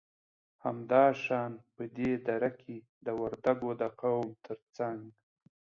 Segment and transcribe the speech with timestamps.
[0.63, 5.01] همدا شان په دې دره کې د وردگو د قوم تر څنگ